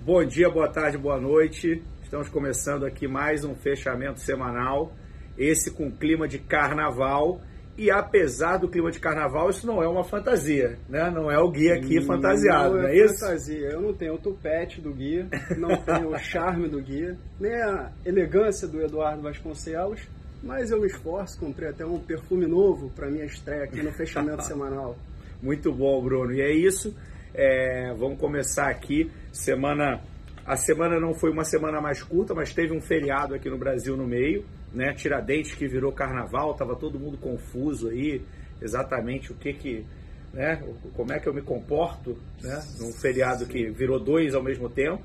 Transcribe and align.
Bom 0.00 0.24
dia, 0.24 0.48
boa 0.48 0.68
tarde, 0.68 0.96
boa 0.96 1.20
noite. 1.20 1.82
Estamos 2.02 2.28
começando 2.28 2.86
aqui 2.86 3.06
mais 3.06 3.44
um 3.44 3.54
fechamento 3.54 4.20
semanal, 4.20 4.92
esse 5.36 5.70
com 5.70 5.90
clima 5.90 6.26
de 6.26 6.38
carnaval. 6.38 7.40
E 7.76 7.90
apesar 7.90 8.56
do 8.56 8.68
clima 8.68 8.90
de 8.90 8.98
carnaval, 8.98 9.50
isso 9.50 9.66
não 9.66 9.82
é 9.82 9.88
uma 9.88 10.02
fantasia, 10.02 10.78
né? 10.88 11.10
Não 11.10 11.30
é 11.30 11.38
o 11.38 11.50
guia 11.50 11.74
aqui 11.74 12.00
fantasiado, 12.04 12.74
não, 12.74 12.82
não 12.82 12.88
é, 12.88 12.96
é 12.96 13.04
isso? 13.04 13.20
fantasia. 13.20 13.68
Eu 13.68 13.80
não 13.80 13.92
tenho 13.92 14.14
o 14.14 14.18
tupete 14.18 14.80
do 14.80 14.92
guia, 14.92 15.28
não 15.56 15.76
tenho 15.82 16.08
o 16.08 16.18
charme 16.18 16.68
do 16.68 16.80
guia, 16.80 17.16
nem 17.38 17.52
a 17.54 17.92
elegância 18.04 18.66
do 18.66 18.80
Eduardo 18.80 19.22
Vasconcelos, 19.22 20.00
mas 20.42 20.70
eu 20.70 20.80
me 20.80 20.86
esforço, 20.86 21.38
comprei 21.38 21.68
até 21.68 21.84
um 21.84 21.98
perfume 21.98 22.46
novo 22.46 22.90
para 22.90 23.10
minha 23.10 23.24
estreia 23.24 23.64
aqui 23.64 23.82
no 23.82 23.92
fechamento 23.92 24.42
semanal. 24.46 24.96
Muito 25.42 25.72
bom, 25.72 26.02
Bruno. 26.02 26.32
E 26.32 26.40
é 26.40 26.50
isso. 26.50 26.96
É, 27.34 27.92
vamos 27.94 28.18
começar 28.18 28.68
aqui. 28.68 29.10
Semana. 29.32 30.00
A 30.46 30.56
semana 30.56 30.98
não 30.98 31.12
foi 31.12 31.30
uma 31.30 31.44
semana 31.44 31.80
mais 31.80 32.02
curta, 32.02 32.34
mas 32.34 32.54
teve 32.54 32.74
um 32.74 32.80
feriado 32.80 33.34
aqui 33.34 33.50
no 33.50 33.58
Brasil 33.58 33.96
no 33.96 34.06
meio, 34.06 34.46
né? 34.72 34.94
Tiradentes 34.94 35.54
que 35.54 35.68
virou 35.68 35.92
carnaval, 35.92 36.54
tava 36.54 36.74
todo 36.74 36.98
mundo 36.98 37.18
confuso 37.18 37.90
aí, 37.90 38.22
exatamente 38.62 39.30
o 39.30 39.34
que 39.34 39.52
que, 39.52 39.86
né? 40.32 40.62
Como 40.94 41.12
é 41.12 41.18
que 41.18 41.28
eu 41.28 41.34
me 41.34 41.42
comporto, 41.42 42.16
né? 42.42 42.62
Num 42.80 42.92
feriado 42.92 43.44
que 43.44 43.68
virou 43.70 44.02
dois 44.02 44.34
ao 44.34 44.42
mesmo 44.42 44.70
tempo. 44.70 45.02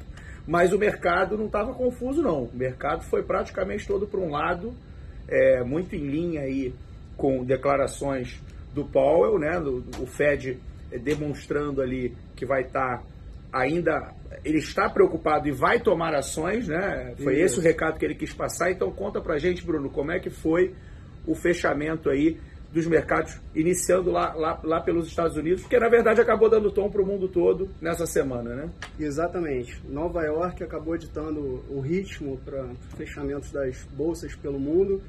Mas 0.47 0.71
o 0.71 0.77
mercado 0.77 1.37
não 1.37 1.47
estava 1.47 1.73
confuso 1.73 2.21
não. 2.21 2.43
O 2.43 2.55
mercado 2.55 3.03
foi 3.03 3.23
praticamente 3.23 3.85
todo 3.85 4.07
para 4.07 4.19
um 4.19 4.29
lado, 4.29 4.73
é, 5.27 5.61
muito 5.63 5.93
em 5.93 6.07
linha 6.07 6.41
aí 6.41 6.73
com 7.17 7.43
declarações 7.43 8.41
do 8.73 8.85
Powell, 8.85 9.37
né? 9.37 9.59
O 9.99 10.05
Fed 10.05 10.59
demonstrando 10.99 11.81
ali 11.81 12.15
que 12.35 12.45
vai 12.45 12.61
estar 12.61 12.97
tá 12.97 13.03
ainda 13.51 14.13
ele 14.43 14.57
está 14.57 14.89
preocupado 14.89 15.47
e 15.47 15.51
vai 15.51 15.79
tomar 15.79 16.15
ações, 16.15 16.67
né? 16.67 17.13
Foi 17.21 17.33
Isso. 17.35 17.43
esse 17.43 17.59
o 17.59 17.61
recado 17.61 17.99
que 17.99 18.05
ele 18.05 18.15
quis 18.15 18.33
passar. 18.33 18.71
Então 18.71 18.91
conta 18.91 19.21
pra 19.21 19.37
gente, 19.37 19.63
Bruno, 19.63 19.89
como 19.89 20.11
é 20.11 20.19
que 20.19 20.29
foi 20.29 20.73
o 21.25 21.35
fechamento 21.35 22.09
aí 22.09 22.39
dos 22.73 22.87
mercados 22.87 23.39
iniciando 23.53 24.09
lá, 24.09 24.33
lá, 24.33 24.59
lá 24.63 24.81
pelos 24.81 25.07
Estados 25.07 25.37
Unidos, 25.37 25.61
porque 25.61 25.77
na 25.77 25.87
verdade 25.87 26.19
acabou 26.19 26.49
dando 26.49 26.71
tom 26.71 26.89
para 26.89 27.03
o 27.03 27.05
mundo 27.05 27.27
todo 27.27 27.69
nessa 27.79 28.07
semana, 28.07 28.55
né? 28.55 28.69
Exatamente. 28.99 29.79
Nova 29.87 30.23
York 30.23 30.63
acabou 30.63 30.97
ditando 30.97 31.63
o 31.69 31.79
ritmo 31.79 32.39
para 32.43 32.67
fechamentos 32.97 33.51
das 33.51 33.85
bolsas 33.95 34.35
pelo 34.35 34.59
mundo. 34.59 34.99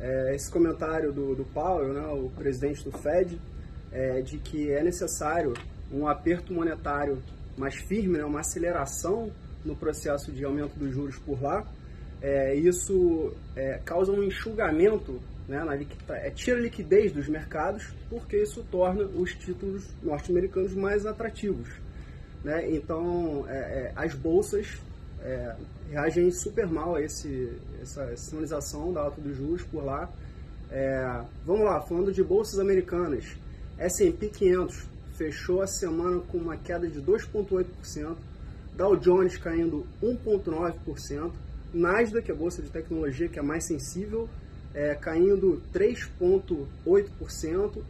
É, 0.00 0.34
esse 0.34 0.50
comentário 0.50 1.12
do, 1.12 1.36
do 1.36 1.44
Powell, 1.44 1.92
né, 1.92 2.04
o 2.08 2.28
presidente 2.30 2.82
do 2.82 2.90
Fed, 2.90 3.38
é, 3.92 4.20
de 4.22 4.38
que 4.38 4.70
é 4.70 4.82
necessário 4.82 5.52
um 5.92 6.08
aperto 6.08 6.52
monetário 6.52 7.22
mais 7.56 7.74
firme, 7.74 8.18
né, 8.18 8.24
uma 8.24 8.40
aceleração 8.40 9.30
no 9.64 9.76
processo 9.76 10.32
de 10.32 10.44
aumento 10.44 10.78
dos 10.78 10.92
juros 10.92 11.18
por 11.18 11.40
lá. 11.42 11.66
É, 12.20 12.54
isso 12.54 13.32
é, 13.54 13.80
causa 13.84 14.12
um 14.12 14.22
enxugamento, 14.22 15.20
né, 15.48 15.62
na, 15.64 15.74
é, 16.16 16.30
tira 16.30 16.56
a 16.56 16.60
liquidez 16.60 17.12
dos 17.12 17.28
mercados, 17.28 17.92
porque 18.08 18.36
isso 18.36 18.64
torna 18.70 19.04
os 19.04 19.34
títulos 19.34 19.84
norte-americanos 20.02 20.74
mais 20.74 21.04
atrativos. 21.04 21.68
Né? 22.42 22.70
Então, 22.70 23.44
é, 23.48 23.54
é, 23.54 23.92
as 23.94 24.14
bolsas 24.14 24.80
é, 25.20 25.54
reagem 25.90 26.30
super 26.30 26.66
mal 26.66 26.96
a 26.96 27.02
esse, 27.02 27.52
essa 27.80 28.16
sinalização 28.16 28.92
da 28.92 29.02
alta 29.02 29.20
dos 29.20 29.36
juros 29.36 29.62
por 29.64 29.84
lá. 29.84 30.08
vamos 31.44 31.64
lá, 31.64 31.80
falando 31.82 32.12
de 32.12 32.22
bolsas 32.24 32.58
americanas, 32.58 33.36
S&P 33.78 34.28
500 34.28 34.86
fechou 35.14 35.62
a 35.62 35.66
semana 35.66 36.20
com 36.20 36.38
uma 36.38 36.56
queda 36.56 36.88
de 36.88 37.00
2,8%, 37.00 38.16
Dow 38.74 38.96
Jones 38.96 39.36
caindo 39.36 39.86
1,9%, 40.02 41.32
Nasdaq, 41.72 42.30
a 42.30 42.34
bolsa 42.34 42.62
de 42.62 42.70
tecnologia 42.70 43.28
que 43.28 43.38
é 43.38 43.42
mais 43.42 43.64
sensível, 43.64 44.28
é, 44.74 44.94
caindo 44.94 45.62
3,8%, 45.72 47.82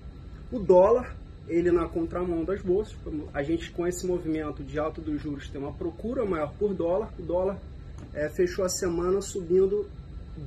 o 0.51 0.59
dólar, 0.59 1.17
ele 1.49 1.71
na 1.71 1.89
contramão 1.89 2.45
das 2.45 2.62
bolsas, 2.62 2.97
a 3.33 3.43
gente 3.43 3.71
com 3.71 3.87
esse 3.87 4.06
movimento 4.06 4.62
de 4.62 4.79
alta 4.79 5.01
dos 5.01 5.21
juros 5.21 5.49
tem 5.49 5.61
uma 5.61 5.73
procura 5.73 6.25
maior 6.25 6.53
por 6.59 6.75
dólar, 6.75 7.12
o 7.19 7.23
dólar 7.23 7.59
é, 8.12 8.29
fechou 8.29 8.65
a 8.65 8.69
semana 8.69 9.21
subindo 9.21 9.89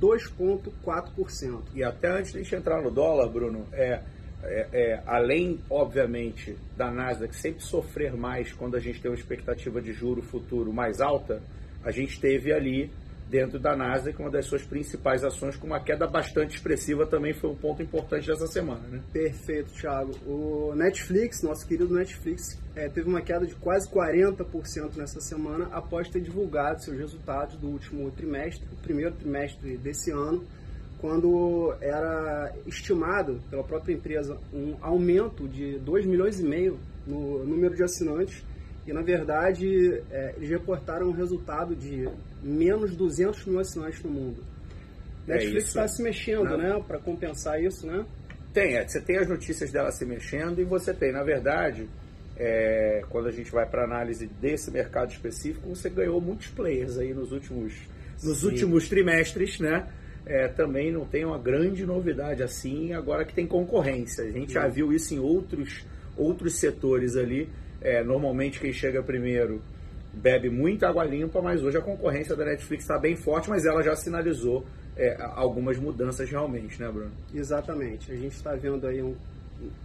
2,4%. 0.00 1.60
E 1.74 1.82
até 1.82 2.18
antes 2.18 2.32
de 2.32 2.54
entrar 2.54 2.82
no 2.82 2.90
dólar, 2.90 3.28
Bruno, 3.28 3.66
é, 3.72 4.02
é, 4.42 4.68
é, 4.72 5.02
além, 5.06 5.58
obviamente, 5.70 6.56
da 6.76 6.90
Nasdaq 6.90 7.34
sempre 7.34 7.62
sofrer 7.62 8.14
mais 8.14 8.52
quando 8.52 8.76
a 8.76 8.80
gente 8.80 9.00
tem 9.00 9.10
uma 9.10 9.16
expectativa 9.16 9.80
de 9.80 9.92
juro 9.92 10.22
futuro 10.22 10.72
mais 10.72 11.00
alta, 11.00 11.42
a 11.82 11.90
gente 11.90 12.20
teve 12.20 12.52
ali 12.52 12.90
dentro 13.28 13.58
da 13.58 13.74
Nasdaq 13.74 14.20
uma 14.20 14.30
das 14.30 14.46
suas 14.46 14.62
principais 14.62 15.24
ações 15.24 15.56
com 15.56 15.66
uma 15.66 15.80
queda 15.80 16.06
bastante 16.06 16.56
expressiva 16.56 17.06
também 17.06 17.34
foi 17.34 17.50
um 17.50 17.56
ponto 17.56 17.82
importante 17.82 18.26
dessa 18.26 18.46
semana, 18.46 18.86
né? 18.88 19.02
Perfeito, 19.12 19.72
Thiago. 19.72 20.12
O 20.24 20.74
Netflix, 20.74 21.42
nosso 21.42 21.66
querido 21.66 21.92
Netflix, 21.92 22.58
é, 22.74 22.88
teve 22.88 23.08
uma 23.08 23.20
queda 23.20 23.46
de 23.46 23.54
quase 23.56 23.90
40% 23.90 24.96
nessa 24.96 25.20
semana 25.20 25.68
após 25.72 26.08
ter 26.08 26.20
divulgado 26.20 26.82
seus 26.82 26.96
resultados 26.96 27.56
do 27.56 27.68
último 27.68 28.10
trimestre, 28.12 28.66
o 28.72 28.76
primeiro 28.76 29.14
trimestre 29.16 29.76
desse 29.76 30.10
ano 30.10 30.44
quando 31.00 31.74
era 31.80 32.54
estimado 32.66 33.40
pela 33.50 33.62
própria 33.62 33.94
empresa 33.94 34.38
um 34.52 34.76
aumento 34.80 35.46
de 35.48 35.78
2 35.78 36.06
milhões 36.06 36.40
e 36.40 36.44
meio 36.44 36.78
no 37.06 37.44
número 37.44 37.74
de 37.74 37.82
assinantes 37.82 38.42
e 38.86 38.92
na 38.92 39.02
verdade 39.02 40.02
é, 40.10 40.34
eles 40.36 40.48
reportaram 40.48 41.08
um 41.08 41.12
resultado 41.12 41.74
de 41.74 42.08
menos 42.42 42.96
200 42.96 43.44
mil 43.46 43.58
assinantes 43.58 44.02
no 44.02 44.10
mundo. 44.10 44.42
É 45.28 45.32
Netflix 45.32 45.68
está 45.68 45.88
se 45.88 46.02
mexendo, 46.02 46.44
Não. 46.44 46.56
né, 46.56 46.84
para 46.86 46.98
compensar 46.98 47.60
isso, 47.60 47.86
né? 47.86 48.06
Tem, 48.52 48.76
é, 48.76 48.86
você 48.86 49.00
tem 49.00 49.18
as 49.18 49.28
notícias 49.28 49.72
dela 49.72 49.90
se 49.90 50.06
mexendo 50.06 50.60
e 50.60 50.64
você 50.64 50.94
tem, 50.94 51.12
na 51.12 51.22
verdade, 51.22 51.88
é, 52.38 53.02
quando 53.10 53.28
a 53.28 53.32
gente 53.32 53.50
vai 53.50 53.66
para 53.66 53.84
análise 53.84 54.26
desse 54.40 54.70
mercado 54.70 55.10
específico, 55.10 55.68
você 55.68 55.90
ganhou 55.90 56.20
muitos 56.20 56.48
players 56.48 56.96
aí 56.96 57.12
nos 57.12 57.32
últimos, 57.32 57.74
nos 58.22 58.44
últimos 58.44 58.88
trimestres, 58.88 59.58
né? 59.58 59.86
É, 60.26 60.48
também 60.48 60.92
não 60.92 61.04
tem 61.04 61.24
uma 61.24 61.38
grande 61.38 61.86
novidade 61.86 62.42
assim, 62.42 62.92
agora 62.92 63.24
que 63.24 63.32
tem 63.32 63.46
concorrência. 63.46 64.24
A 64.24 64.30
gente 64.30 64.52
já 64.54 64.66
viu 64.66 64.92
isso 64.92 65.14
em 65.14 65.20
outros, 65.20 65.86
outros 66.16 66.58
setores 66.58 67.16
ali. 67.16 67.48
É, 67.80 68.02
normalmente 68.02 68.58
quem 68.58 68.72
chega 68.72 69.02
primeiro 69.02 69.62
bebe 70.12 70.50
muita 70.50 70.88
água 70.88 71.04
limpa, 71.04 71.40
mas 71.40 71.62
hoje 71.62 71.76
a 71.76 71.82
concorrência 71.82 72.34
da 72.34 72.44
Netflix 72.44 72.84
está 72.84 72.98
bem 72.98 73.14
forte, 73.14 73.48
mas 73.48 73.64
ela 73.64 73.82
já 73.82 73.94
sinalizou 73.94 74.64
é, 74.96 75.16
algumas 75.20 75.78
mudanças 75.78 76.28
realmente, 76.28 76.80
né, 76.80 76.90
Bruno? 76.90 77.12
Exatamente. 77.34 78.10
A 78.10 78.16
gente 78.16 78.32
está 78.32 78.54
vendo 78.54 78.86
aí 78.86 79.02
um, 79.02 79.14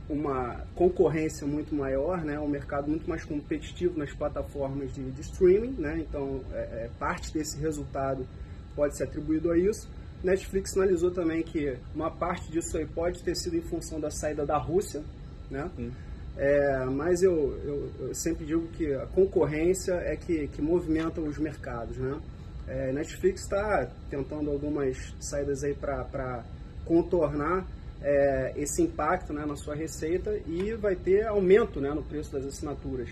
uma 0.10 0.62
concorrência 0.74 1.46
muito 1.46 1.76
maior, 1.76 2.24
né, 2.24 2.40
um 2.40 2.48
mercado 2.48 2.90
muito 2.90 3.08
mais 3.10 3.26
competitivo 3.26 4.00
nas 4.00 4.12
plataformas 4.14 4.94
de, 4.94 5.04
de 5.12 5.22
streaming, 5.22 5.76
né, 5.78 6.00
então 6.00 6.42
é, 6.54 6.86
é 6.86 6.90
parte 6.98 7.34
desse 7.34 7.60
resultado 7.60 8.26
pode 8.74 8.96
ser 8.96 9.04
atribuído 9.04 9.52
a 9.52 9.58
isso. 9.58 9.90
Netflix 10.24 10.72
sinalizou 10.72 11.12
também 11.12 11.42
que 11.44 11.76
uma 11.96 12.12
parte 12.12 12.52
disso 12.52 12.78
aí 12.78 12.86
pode 12.86 13.24
ter 13.24 13.36
sido 13.36 13.56
em 13.56 13.62
função 13.62 14.00
da 14.00 14.12
saída 14.12 14.46
da 14.46 14.58
Rússia, 14.58 15.02
né? 15.50 15.70
Hum. 15.78 15.92
É, 16.38 16.86
mas 16.86 17.22
eu, 17.22 17.60
eu, 17.64 17.92
eu, 18.08 18.16
sempre 18.16 18.46
digo 18.46 18.68
que 18.70 18.94
a 18.94 19.06
concorrência 19.08 19.94
é 19.94 20.16
que, 20.16 20.48
que 20.48 20.62
movimenta 20.62 21.20
os 21.20 21.38
mercados, 21.38 21.98
né? 21.98 22.20
É, 22.68 22.92
Netflix 22.92 23.42
está 23.42 23.90
tentando 24.10 24.50
algumas 24.50 25.14
saídas 25.20 25.64
aí 25.64 25.74
para 25.74 26.44
contornar 26.86 27.68
é, 28.02 28.54
esse 28.56 28.82
impacto 28.82 29.34
né, 29.34 29.46
na 29.46 29.56
sua 29.56 29.76
receita 29.76 30.40
e 30.48 30.74
vai 30.74 30.96
ter 30.96 31.28
aumento 31.28 31.82
né, 31.82 31.94
no 31.94 32.02
preço 32.02 32.32
das 32.32 32.46
assinaturas. 32.46 33.10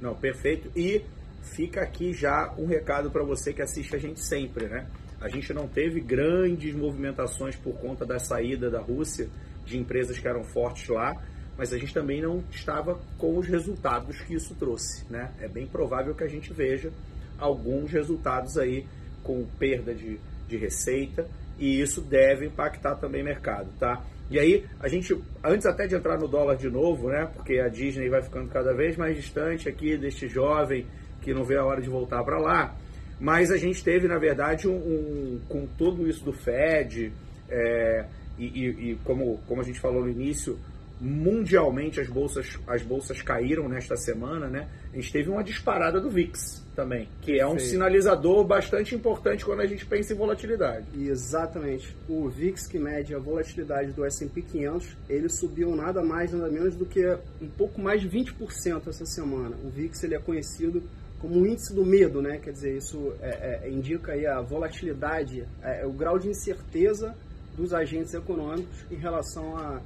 Não, 0.00 0.14
perfeito. 0.14 0.70
E 0.76 1.02
fica 1.42 1.82
aqui 1.82 2.12
já 2.12 2.52
um 2.58 2.66
recado 2.66 3.10
para 3.10 3.22
você 3.22 3.52
que 3.52 3.62
assiste 3.62 3.94
a 3.94 3.98
gente 3.98 4.20
sempre, 4.20 4.66
né? 4.66 4.86
A 5.20 5.28
gente 5.28 5.52
não 5.52 5.66
teve 5.66 6.00
grandes 6.00 6.74
movimentações 6.74 7.56
por 7.56 7.74
conta 7.78 8.04
da 8.04 8.18
saída 8.18 8.70
da 8.70 8.80
Rússia 8.80 9.28
de 9.64 9.78
empresas 9.78 10.18
que 10.18 10.28
eram 10.28 10.44
fortes 10.44 10.88
lá, 10.88 11.14
mas 11.56 11.72
a 11.72 11.78
gente 11.78 11.94
também 11.94 12.20
não 12.20 12.44
estava 12.50 13.00
com 13.18 13.38
os 13.38 13.46
resultados 13.46 14.20
que 14.20 14.34
isso 14.34 14.54
trouxe. 14.54 15.04
Né? 15.10 15.32
É 15.40 15.48
bem 15.48 15.66
provável 15.66 16.14
que 16.14 16.24
a 16.24 16.28
gente 16.28 16.52
veja 16.52 16.92
alguns 17.38 17.90
resultados 17.90 18.56
aí 18.58 18.86
com 19.22 19.44
perda 19.58 19.94
de, 19.94 20.18
de 20.46 20.56
receita 20.56 21.26
e 21.58 21.80
isso 21.80 22.00
deve 22.00 22.46
impactar 22.46 22.96
também 22.96 23.22
o 23.22 23.24
mercado, 23.24 23.70
tá? 23.78 24.04
E 24.28 24.38
aí, 24.38 24.64
a 24.80 24.88
gente, 24.88 25.16
antes 25.42 25.66
até 25.66 25.86
de 25.86 25.94
entrar 25.94 26.18
no 26.18 26.26
dólar 26.26 26.56
de 26.56 26.68
novo, 26.68 27.08
né? 27.08 27.30
Porque 27.32 27.58
a 27.60 27.68
Disney 27.68 28.08
vai 28.08 28.22
ficando 28.22 28.48
cada 28.48 28.74
vez 28.74 28.96
mais 28.96 29.16
distante 29.16 29.68
aqui 29.68 29.96
deste 29.96 30.28
jovem 30.28 30.86
que 31.22 31.32
não 31.32 31.44
vê 31.44 31.56
a 31.56 31.64
hora 31.64 31.80
de 31.80 31.88
voltar 31.88 32.22
para 32.24 32.38
lá. 32.38 32.74
Mas 33.18 33.50
a 33.50 33.56
gente 33.56 33.82
teve, 33.82 34.06
na 34.06 34.18
verdade, 34.18 34.68
um, 34.68 34.76
um 34.76 35.40
com 35.48 35.66
tudo 35.78 36.08
isso 36.08 36.24
do 36.24 36.32
Fed, 36.32 37.12
é, 37.48 38.06
e, 38.38 38.44
e, 38.44 38.90
e, 38.90 38.96
como, 39.04 39.38
como 39.46 39.60
a 39.60 39.64
gente 39.64 39.80
falou 39.80 40.02
no 40.02 40.10
início, 40.10 40.58
mundialmente 41.00 42.00
as 42.00 42.08
bolsas, 42.08 42.58
as 42.66 42.82
bolsas 42.82 43.20
caíram 43.20 43.68
nesta 43.68 43.96
semana, 43.96 44.48
né? 44.48 44.68
A 44.92 44.96
gente 44.96 45.12
teve 45.12 45.28
uma 45.28 45.44
disparada 45.44 46.00
do 46.00 46.08
VIX 46.08 46.64
também, 46.74 47.08
que 47.20 47.38
é 47.38 47.46
um 47.46 47.58
Sim. 47.58 47.66
sinalizador 47.66 48.44
bastante 48.44 48.94
importante 48.94 49.44
quando 49.44 49.60
a 49.60 49.66
gente 49.66 49.84
pensa 49.84 50.14
em 50.14 50.16
volatilidade. 50.16 50.86
Exatamente. 50.98 51.94
O 52.08 52.28
VIX 52.28 52.66
que 52.66 52.78
mede 52.78 53.14
a 53.14 53.18
volatilidade 53.18 53.92
do 53.92 54.04
S&P 54.06 54.40
500, 54.40 54.96
ele 55.08 55.28
subiu 55.28 55.74
nada 55.76 56.02
mais 56.02 56.32
nada 56.32 56.50
menos 56.50 56.74
do 56.74 56.86
que 56.86 57.06
um 57.42 57.48
pouco 57.48 57.80
mais 57.80 58.00
de 58.00 58.08
20% 58.08 58.88
essa 58.88 59.04
semana. 59.04 59.54
O 59.64 59.68
VIX 59.68 60.02
ele 60.04 60.14
é 60.14 60.18
conhecido 60.18 60.82
como 61.20 61.38
um 61.38 61.46
índice 61.46 61.74
do 61.74 61.84
medo, 61.84 62.20
né? 62.20 62.38
Quer 62.38 62.52
dizer, 62.52 62.76
isso 62.76 63.14
é, 63.20 63.62
é, 63.64 63.70
indica 63.70 64.12
aí 64.12 64.26
a 64.26 64.40
volatilidade, 64.40 65.46
é, 65.62 65.84
o 65.86 65.92
grau 65.92 66.18
de 66.18 66.28
incerteza 66.28 67.14
dos 67.56 67.72
agentes 67.72 68.12
econômicos 68.14 68.84
em 68.90 68.96
relação 68.96 69.56
a 69.56 69.80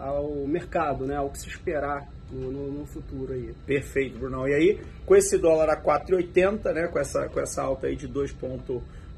ao 0.00 0.46
mercado, 0.46 1.06
né, 1.06 1.16
ao 1.16 1.28
que 1.28 1.38
se 1.38 1.48
esperar 1.48 2.08
no, 2.32 2.50
no, 2.50 2.72
no, 2.72 2.86
futuro 2.86 3.34
aí. 3.34 3.52
Perfeito, 3.66 4.18
Brunão. 4.18 4.48
E 4.48 4.54
aí, 4.54 4.80
com 5.04 5.14
esse 5.14 5.36
dólar 5.36 5.68
a 5.68 5.76
4,80, 5.76 6.72
né, 6.72 6.88
com 6.88 6.98
essa, 6.98 7.28
com 7.28 7.38
essa 7.38 7.62
alta 7.62 7.86
aí 7.86 7.96
de 7.96 8.06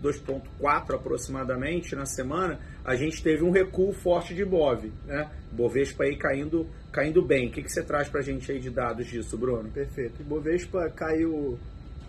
2,4 0.03 0.95
aproximadamente 0.95 1.95
na 1.95 2.05
semana, 2.05 2.59
a 2.85 2.95
gente 2.97 3.23
teve 3.23 3.45
um 3.45 3.51
recuo 3.51 3.93
forte 3.93 4.35
de 4.35 4.45
BOV, 4.45 4.93
né? 5.07 5.31
Bovespa 5.53 6.05
aí 6.05 6.17
caindo, 6.17 6.67
caindo 6.91 7.23
bem. 7.23 7.49
O 7.49 7.53
que, 7.53 7.63
que 7.63 7.71
você 7.71 7.83
traz 7.83 8.09
para 8.09 8.21
a 8.21 8.23
gente 8.23 8.51
aí 8.51 8.59
de 8.59 8.71
dados 8.71 9.07
disso, 9.07 9.39
Bruno? 9.39 9.71
Perfeito. 9.71 10.23
Bovespa 10.25 10.91
caiu 10.91 11.59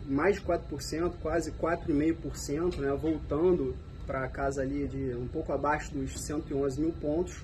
mais 0.07 0.37
de 0.37 0.41
4%, 0.41 1.13
quase 1.21 1.51
4,5%, 1.51 2.77
né? 2.77 2.91
voltando 2.99 3.75
para 4.05 4.27
casa 4.27 4.61
ali 4.61 4.87
de 4.87 5.15
um 5.15 5.27
pouco 5.27 5.53
abaixo 5.53 5.93
dos 5.93 6.19
111 6.19 6.81
mil 6.81 6.93
pontos. 6.93 7.41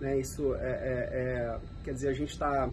Né? 0.00 0.18
Isso 0.18 0.54
é, 0.56 0.58
é, 0.58 1.08
é 1.12 1.58
quer 1.84 1.92
dizer, 1.92 2.08
a 2.08 2.12
gente 2.12 2.30
está 2.30 2.70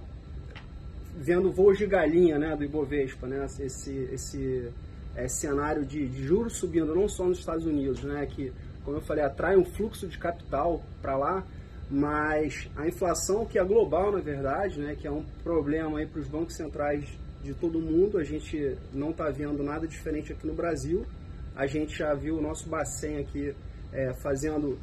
vendo 1.16 1.52
voos 1.52 1.78
de 1.78 1.86
galinha 1.86 2.40
né, 2.40 2.56
do 2.56 2.64
Ibovespa, 2.64 3.28
né? 3.28 3.46
esse, 3.60 3.92
esse 4.12 4.72
é, 5.16 5.28
cenário 5.28 5.86
de, 5.86 6.08
de, 6.08 6.24
juros 6.24 6.58
subindo, 6.58 6.94
não 6.96 7.08
só 7.08 7.26
nos 7.26 7.40
Estados 7.40 7.66
Unidos, 7.66 8.04
né, 8.04 8.26
que, 8.26 8.52
como 8.84 8.98
eu 8.98 9.02
falei, 9.02 9.24
atrai 9.24 9.58
um 9.58 9.66
fluxo 9.66 10.08
de 10.08 10.18
capital 10.18 10.82
para 11.02 11.18
lá, 11.18 11.44
mas 11.90 12.70
a 12.76 12.88
inflação 12.88 13.46
que 13.46 13.58
é 13.58 13.64
global, 13.64 14.12
na 14.12 14.20
verdade, 14.20 14.80
né, 14.80 14.96
que 14.96 15.08
é 15.08 15.12
um 15.12 15.24
problema 15.44 16.06
para 16.06 16.22
os 16.22 16.28
bancos 16.28 16.56
centrais 16.56 17.06
de 17.44 17.54
todo 17.54 17.80
mundo, 17.80 18.18
a 18.18 18.24
gente 18.24 18.78
não 18.94 19.12
está 19.12 19.30
vendo 19.30 19.64
nada 19.64 19.88
diferente 19.88 20.32
aqui 20.32 20.46
no 20.46 20.54
Brasil, 20.54 21.06
a 21.56 21.66
gente 21.66 21.98
já 21.98 22.14
viu 22.14 22.38
o 22.38 22.42
nosso 22.42 22.70
Bacen 22.70 23.18
aqui 23.18 23.54
é, 23.92 24.14
fazendo 24.14 24.78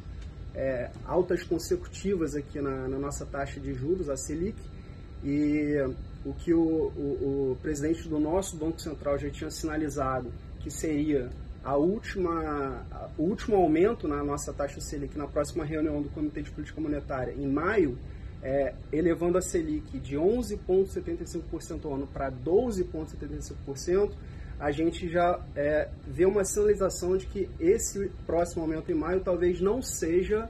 é, 0.53 0.89
altas 1.05 1.43
consecutivas 1.43 2.35
aqui 2.35 2.59
na, 2.59 2.87
na, 2.87 2.97
nossa 2.97 3.25
taxa 3.25 3.59
de 3.59 3.73
juros, 3.73 4.09
a 4.09 4.17
Selic, 4.17 4.57
e 5.23 5.75
o 6.27 6.33
que 6.33 6.53
o, 6.53 6.59
o, 6.59 7.51
o, 7.51 7.57
presidente 7.61 8.07
do 8.09 8.19
nosso 8.19 8.57
Banco 8.57 8.81
Central 8.81 9.17
já 9.17 9.29
tinha 9.29 9.49
sinalizado 9.49 10.29
que 10.59 10.69
seria 10.69 11.29
a 11.63 11.77
última, 11.77 12.85
o 13.17 13.23
último 13.23 13.55
aumento 13.55 14.07
na 14.07 14.21
nossa 14.23 14.51
taxa 14.53 14.81
Selic 14.81 15.17
na 15.17 15.25
próxima 15.25 15.63
reunião 15.63 16.01
do 16.01 16.09
Comitê 16.09 16.41
de 16.41 16.51
Política 16.51 16.81
Monetária 16.81 17.33
em 17.33 17.47
maio, 17.47 17.97
é, 18.43 18.73
elevando 18.91 19.37
a 19.37 19.41
Selic 19.41 19.99
de 19.99 20.17
11,75% 20.17 21.85
ao 21.85 21.95
ano 21.95 22.07
para 22.07 22.29
12,75%, 22.29 24.11
a 24.59 24.71
gente 24.71 25.07
já 25.07 25.39
é, 25.55 25.89
vê 26.05 26.25
uma 26.25 26.43
sinalização 26.43 27.15
de 27.15 27.25
que 27.27 27.49
esse 27.59 28.09
próximo 28.25 28.63
aumento 28.63 28.91
em 28.91 28.95
maio 28.95 29.21
talvez 29.21 29.61
não 29.61 29.81
seja 29.81 30.49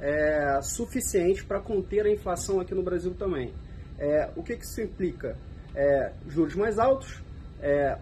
é, 0.00 0.60
suficiente 0.60 1.44
para 1.44 1.60
conter 1.60 2.04
a 2.04 2.10
inflação 2.10 2.60
aqui 2.60 2.74
no 2.74 2.82
Brasil 2.82 3.14
também. 3.14 3.54
É, 3.98 4.30
o 4.36 4.42
que, 4.42 4.56
que 4.56 4.64
isso 4.64 4.80
implica? 4.80 5.36
É, 5.74 6.12
juros 6.28 6.54
mais 6.54 6.78
altos, 6.78 7.22
é, 7.60 7.98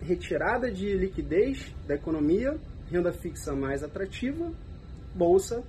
retirada 0.00 0.70
de 0.70 0.96
liquidez 0.96 1.74
da 1.86 1.94
economia, 1.94 2.56
renda 2.90 3.12
fixa 3.12 3.54
mais 3.54 3.82
atrativa, 3.82 4.52
bolsa 5.14 5.62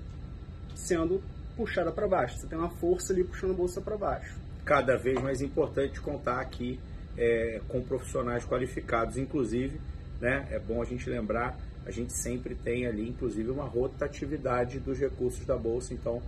sendo 0.75 1.21
puxada 1.55 1.91
para 1.91 2.07
baixo. 2.07 2.37
Você 2.37 2.47
tem 2.47 2.57
uma 2.57 2.69
força 2.69 3.11
ali 3.11 3.23
puxando 3.23 3.51
a 3.51 3.55
bolsa 3.55 3.81
para 3.81 3.97
baixo. 3.97 4.37
Cada 4.63 4.97
vez 4.97 5.19
mais 5.21 5.41
importante 5.41 5.99
contar 5.99 6.39
aqui 6.39 6.79
é, 7.17 7.59
com 7.67 7.81
profissionais 7.81 8.45
qualificados, 8.45 9.17
inclusive, 9.17 9.79
né, 10.21 10.47
é 10.51 10.59
bom 10.59 10.81
a 10.81 10.85
gente 10.85 11.09
lembrar, 11.09 11.57
a 11.85 11.91
gente 11.91 12.13
sempre 12.13 12.55
tem 12.55 12.85
ali, 12.85 13.09
inclusive, 13.09 13.49
uma 13.49 13.65
rotatividade 13.65 14.79
dos 14.79 14.99
recursos 14.99 15.45
da 15.45 15.57
Bolsa, 15.57 15.93
então 15.93 16.21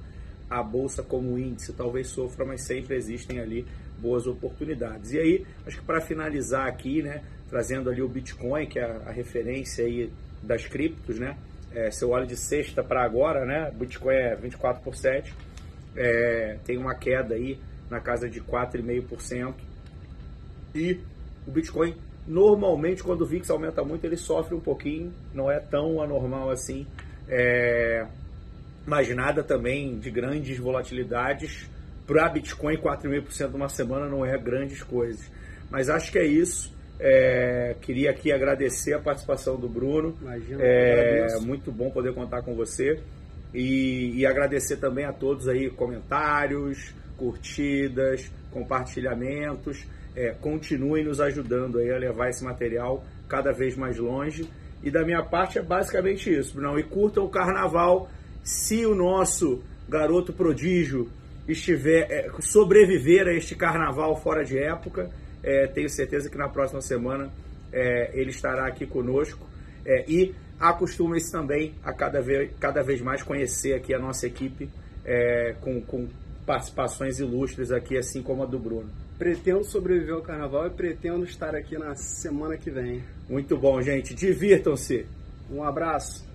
a 0.52 0.62
Bolsa 0.62 1.02
como 1.02 1.40
índice 1.40 1.72
talvez 1.72 2.08
sofra, 2.08 2.46
mas 2.46 2.62
sempre 2.62 2.98
existem 2.98 3.40
ali 3.40 3.66
boas 3.98 4.28
oportunidades. 4.28 5.14
E 5.14 5.20
aí, 5.20 5.46
acho 5.66 5.80
que 5.80 5.86
para 5.86 6.02
finalizar 6.02 6.68
aqui, 6.68 7.02
né, 7.02 7.24
trazendo 7.50 7.90
ali 7.90 8.02
o 8.02 8.08
Bitcoin, 8.10 8.68
que 8.68 8.78
é 8.78 8.84
a, 8.84 9.12
referência 9.12 9.86
aí 9.86 10.12
das 10.44 10.68
criptos, 10.68 11.18
né, 11.18 11.38
é, 11.74 11.90
se 11.90 12.04
eu 12.04 12.10
olho 12.10 12.28
de 12.28 12.36
sexta 12.36 12.84
para 12.84 13.02
agora, 13.02 13.46
né, 13.46 13.72
Bitcoin 13.74 14.14
é 14.14 14.36
24 14.36 14.84
por 14.84 14.96
7, 14.96 15.34
é, 15.96 16.58
tem 16.66 16.78
uma 16.78 16.96
queda 16.96 17.36
aí 17.36 17.58
na 17.90 18.02
casa 18.02 18.30
de 18.30 18.42
4,5%, 18.42 19.54
e 20.76 21.00
o 21.48 21.52
Bitcoin, 21.52 21.96
normalmente, 22.28 23.04
quando 23.04 23.22
o 23.22 23.26
VIX 23.26 23.50
aumenta 23.50 23.84
muito, 23.84 24.06
ele 24.06 24.18
sofre 24.18 24.54
um 24.54 24.60
pouquinho, 24.60 25.14
não 25.34 25.50
é 25.50 25.60
tão 25.60 26.02
anormal 26.02 26.50
assim. 26.50 26.86
É... 27.28 28.06
Mas 28.86 29.14
nada 29.16 29.44
também 29.44 29.98
de 30.00 30.10
grandes 30.10 30.58
volatilidades. 30.58 31.70
Para 32.08 32.30
Bitcoin, 32.30 32.78
4,5% 32.78 33.52
numa 33.52 33.70
semana 33.70 34.08
não 34.08 34.26
é 34.26 34.38
grandes 34.38 34.84
coisas. 34.84 35.32
Mas 35.70 35.90
acho 35.90 36.12
que 36.12 36.20
é 36.20 36.26
isso. 36.26 36.76
É, 37.00 37.76
queria 37.82 38.12
aqui 38.12 38.32
agradecer 38.32 38.94
a 38.94 39.00
participação 39.00 39.60
do 39.60 39.68
Bruno. 39.68 40.18
Imagina, 40.22 40.62
é 40.62 41.40
muito 41.40 41.72
bom 41.72 41.90
poder 41.90 42.14
contar 42.14 42.42
com 42.42 42.56
você. 42.56 43.00
E, 43.54 44.14
e, 44.16 44.26
agradecer 44.26 44.78
também 44.78 45.06
a 45.06 45.12
todos 45.12 45.48
aí 45.48 45.70
comentários, 45.70 46.94
curtidas, 47.18 48.32
compartilhamentos 48.50 49.86
é, 50.16 50.32
continuem 50.32 51.06
nos 51.06 51.22
ajudando 51.22 51.80
aí 51.80 51.92
a 51.92 51.98
levar 51.98 52.30
esse 52.30 52.44
material 52.44 53.04
cada 53.28 53.52
vez 53.52 53.76
mais 53.76 53.98
longe. 53.98 54.50
E 54.84 54.90
da 54.90 55.04
minha 55.06 55.24
parte 55.24 55.60
é 55.60 55.62
basicamente 55.62 56.34
isso, 56.34 56.56
Bruno. 56.56 56.78
E 56.80 56.84
curtam 56.84 57.24
o 57.24 57.30
carnaval. 57.30 58.10
Se 58.44 58.86
o 58.86 58.96
nosso 58.96 59.64
garoto 59.88 60.34
prodígio 60.34 61.10
estiver 61.48 62.08
é, 62.10 62.32
sobreviver 62.40 63.28
a 63.28 63.34
este 63.34 63.56
carnaval 63.56 64.22
fora 64.22 64.44
de 64.44 64.58
época, 64.58 65.10
é, 65.44 65.68
tenho 65.68 65.90
certeza 65.90 66.30
que 66.30 66.38
na 66.38 66.48
próxima 66.48 66.82
semana 66.82 67.32
é, 67.72 68.12
ele 68.14 68.30
estará 68.30 68.68
aqui 68.68 68.86
conosco. 68.86 69.46
É, 69.86 70.06
e 70.08 70.34
acostume-se 70.60 71.32
também 71.32 71.74
a 71.84 71.92
cada 71.92 72.22
vez, 72.22 72.52
cada 72.60 72.84
vez 72.84 73.02
mais 73.02 73.24
conhecer 73.24 73.74
aqui 73.74 73.94
a 73.94 74.00
nossa 74.00 74.28
equipe 74.28 74.70
é, 75.04 75.56
com, 75.62 75.82
com 75.82 76.08
participações 76.46 77.20
ilustres 77.20 77.72
aqui, 77.72 77.98
assim 77.98 78.22
como 78.22 78.44
a 78.44 78.46
do 78.46 78.60
Bruno. 78.60 78.90
Pretendo 79.18 79.64
sobreviver 79.64 80.16
ao 80.16 80.22
carnaval 80.22 80.68
e 80.68 80.70
pretendo 80.72 81.24
estar 81.24 81.56
aqui 81.56 81.78
na 81.78 81.96
semana 81.96 82.58
que 82.58 82.72
vem. 82.72 83.04
Muito 83.30 83.58
bom, 83.58 83.82
gente. 83.82 84.14
Divirtam-se. 84.16 85.06
Um 85.50 85.64
abraço. 85.64 86.31